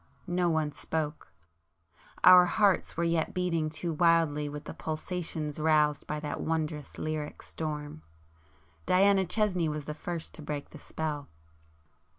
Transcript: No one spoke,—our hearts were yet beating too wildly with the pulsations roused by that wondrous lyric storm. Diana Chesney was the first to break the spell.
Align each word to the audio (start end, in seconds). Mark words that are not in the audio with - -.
No 0.25 0.49
one 0.49 0.71
spoke,—our 0.71 2.45
hearts 2.47 2.97
were 2.97 3.03
yet 3.03 3.35
beating 3.35 3.69
too 3.69 3.93
wildly 3.93 4.49
with 4.49 4.63
the 4.63 4.73
pulsations 4.73 5.59
roused 5.59 6.07
by 6.07 6.19
that 6.21 6.41
wondrous 6.41 6.97
lyric 6.97 7.43
storm. 7.43 8.01
Diana 8.87 9.25
Chesney 9.25 9.69
was 9.69 9.85
the 9.85 9.93
first 9.93 10.33
to 10.33 10.41
break 10.41 10.71
the 10.71 10.79
spell. 10.79 11.27